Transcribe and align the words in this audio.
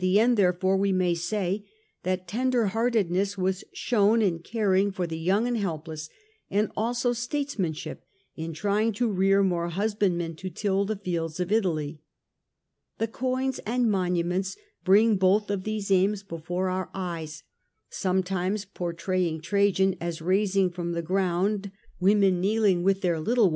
end 0.19 0.35
therefore 0.37 0.77
we 0.77 0.91
may 0.91 1.13
say 1.13 1.63
that 2.03 2.27
tender 2.27 2.67
heartedness 2.67 3.37
was 3.37 3.63
shown 3.73 4.21
in 4.21 4.39
caring 4.39 4.91
for 4.91 5.05
the 5.05 5.17
young 5.19 5.47
and 5.47 5.55
helpless, 5.57 6.09
and 6.49 6.71
also 6.75 7.13
states 7.13 7.59
manship 7.59 8.01
in 8.35 8.51
trying 8.51 8.91
to 8.91 9.07
rear 9.11 9.43
more 9.43 9.69
husbandmen 9.69 10.35
to 10.35 10.49
till 10.49 10.83
the 10.85 10.95
fields 10.95 11.39
of 11.39 11.51
Italy. 11.51 12.01
The 12.97 13.07
coins 13.07 13.59
and 13.59 13.91
monuments 13.91 14.57
bring 14.83 15.17
both 15.17 15.51
of 15.51 15.63
these 15.65 15.91
aims 15.91 16.23
before 16.23 16.69
our 16.71 16.89
eyes, 16.95 17.43
sometimes 17.91 18.65
portraying 18.65 19.39
Trajan 19.39 19.95
as 20.01 20.19
raising 20.23 20.71
from 20.71 20.93
the 20.93 21.01
ground 21.03 21.69
women 21.99 22.41
kneeling 22.41 22.81
with 22.81 23.01
their 23.01 23.19
little 23.19 23.19
20 23.19 23.19
The 23.19 23.19
Age 23.19 23.19
of 23.19 23.23
the 23.23 23.29
Antonines, 23.33 23.39
a. 23.39 23.49